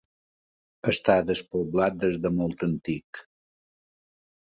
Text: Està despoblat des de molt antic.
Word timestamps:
Està 0.93 1.17
despoblat 1.27 2.01
des 2.07 2.19
de 2.25 2.35
molt 2.41 2.69
antic. 2.73 3.25